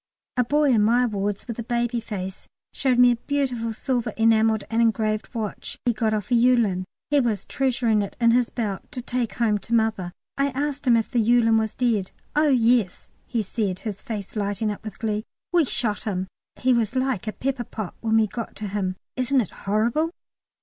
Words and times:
A 0.35 0.43
boy 0.43 0.71
in 0.71 0.81
my 0.81 1.05
wards, 1.05 1.47
with 1.47 1.59
a 1.59 1.63
baby 1.63 1.99
face, 2.01 2.47
showed 2.73 2.97
me 2.97 3.11
a 3.11 3.15
beautiful 3.17 3.71
silver, 3.71 4.09
enamelled 4.17 4.63
and 4.71 4.81
engraved 4.81 5.31
watch 5.35 5.77
he 5.85 5.93
got 5.93 6.11
off 6.11 6.31
a 6.31 6.33
"Yewlan"; 6.33 6.85
he 7.11 7.19
was 7.19 7.45
treasuring 7.45 8.01
it 8.01 8.15
in 8.19 8.31
his 8.31 8.49
belt 8.49 8.91
"to 8.93 9.03
take 9.03 9.33
home 9.35 9.59
to 9.59 9.75
Mother." 9.75 10.11
I 10.39 10.47
asked 10.55 10.87
him 10.87 10.97
if 10.97 11.11
the 11.11 11.19
Yewlan 11.19 11.59
was 11.59 11.75
dead. 11.75 12.09
"Oh 12.35 12.49
yes," 12.49 13.11
he 13.27 13.43
said, 13.43 13.81
his 13.81 14.01
face 14.01 14.35
lighting 14.35 14.71
up 14.71 14.83
with 14.83 14.97
glee; 14.97 15.23
"we 15.53 15.65
shot 15.65 16.01
him. 16.05 16.25
He 16.55 16.73
was 16.73 16.95
like 16.95 17.27
a 17.27 17.31
pepper 17.31 17.63
pot 17.63 17.93
when 18.01 18.17
we 18.17 18.25
got 18.25 18.55
to 18.55 18.69
him." 18.69 18.95
Isn't 19.15 19.41
it 19.41 19.51
horrible? 19.51 20.09